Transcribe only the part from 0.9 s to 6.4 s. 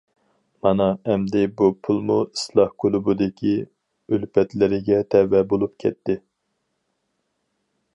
ئەمدى بۇ پۇلمۇ ئىسلاھ كۇلۇبىدىكى ئۈلپەتلىرىگە تەۋە بولۇپ كەتتى.